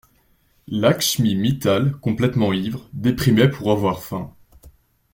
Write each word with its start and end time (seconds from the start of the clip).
Lakshmi 0.67 1.35
Mittal 1.35 1.91
complètement 1.99 2.53
ivre 2.53 2.89
déprimait 2.91 3.51
pour 3.51 3.69
avoir 3.71 4.01
faim. 4.01 4.33